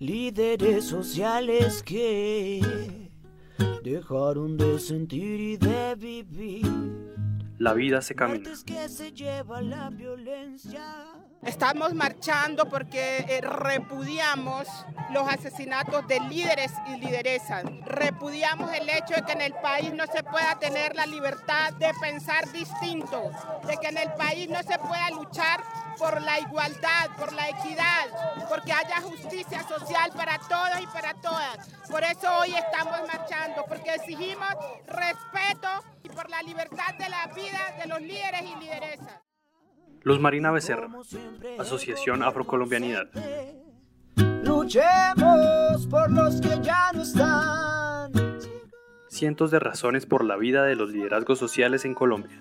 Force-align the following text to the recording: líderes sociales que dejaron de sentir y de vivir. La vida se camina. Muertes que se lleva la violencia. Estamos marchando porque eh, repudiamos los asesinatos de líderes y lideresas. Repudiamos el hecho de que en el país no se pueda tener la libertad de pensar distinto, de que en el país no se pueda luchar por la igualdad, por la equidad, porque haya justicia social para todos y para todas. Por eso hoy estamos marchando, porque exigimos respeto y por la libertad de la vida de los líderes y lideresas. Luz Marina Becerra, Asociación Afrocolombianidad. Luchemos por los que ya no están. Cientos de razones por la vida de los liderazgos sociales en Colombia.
líderes 0.00 0.86
sociales 0.86 1.82
que 1.82 3.10
dejaron 3.84 4.56
de 4.56 4.78
sentir 4.78 5.38
y 5.40 5.56
de 5.58 5.94
vivir. 5.94 6.66
La 7.58 7.74
vida 7.74 8.00
se 8.00 8.14
camina. 8.14 8.38
Muertes 8.38 8.64
que 8.64 8.88
se 8.88 9.12
lleva 9.12 9.60
la 9.60 9.90
violencia. 9.90 11.10
Estamos 11.42 11.94
marchando 11.94 12.66
porque 12.68 13.18
eh, 13.28 13.40
repudiamos 13.42 14.66
los 15.12 15.28
asesinatos 15.28 16.06
de 16.08 16.20
líderes 16.20 16.72
y 16.88 16.96
lideresas. 16.98 17.64
Repudiamos 17.84 18.72
el 18.72 18.88
hecho 18.88 19.14
de 19.14 19.22
que 19.22 19.32
en 19.32 19.40
el 19.42 19.54
país 19.54 19.92
no 19.92 20.04
se 20.06 20.22
pueda 20.22 20.58
tener 20.58 20.96
la 20.96 21.04
libertad 21.04 21.74
de 21.74 21.90
pensar 22.00 22.50
distinto, 22.52 23.30
de 23.66 23.76
que 23.76 23.88
en 23.88 23.98
el 23.98 24.12
país 24.12 24.48
no 24.48 24.62
se 24.62 24.78
pueda 24.78 25.10
luchar 25.10 25.62
por 25.98 26.20
la 26.22 26.40
igualdad, 26.40 27.10
por 27.18 27.32
la 27.32 27.48
equidad, 27.48 28.06
porque 28.60 28.72
haya 28.72 29.00
justicia 29.00 29.62
social 29.66 30.10
para 30.14 30.38
todos 30.38 30.82
y 30.82 30.86
para 30.86 31.14
todas. 31.14 31.68
Por 31.90 32.02
eso 32.02 32.28
hoy 32.40 32.52
estamos 32.54 33.00
marchando, 33.06 33.64
porque 33.66 33.94
exigimos 33.94 34.48
respeto 34.86 35.68
y 36.02 36.08
por 36.10 36.28
la 36.28 36.42
libertad 36.42 36.94
de 36.98 37.08
la 37.08 37.26
vida 37.34 37.76
de 37.80 37.88
los 37.88 38.00
líderes 38.00 38.42
y 38.42 38.60
lideresas. 38.60 39.20
Luz 40.02 40.20
Marina 40.20 40.50
Becerra, 40.50 40.88
Asociación 41.58 42.22
Afrocolombianidad. 42.22 43.08
Luchemos 44.42 45.86
por 45.86 46.10
los 46.10 46.40
que 46.40 46.60
ya 46.60 46.92
no 46.92 47.02
están. 47.02 48.12
Cientos 49.08 49.50
de 49.50 49.58
razones 49.58 50.06
por 50.06 50.24
la 50.24 50.36
vida 50.36 50.64
de 50.64 50.76
los 50.76 50.90
liderazgos 50.90 51.38
sociales 51.38 51.84
en 51.84 51.94
Colombia. 51.94 52.40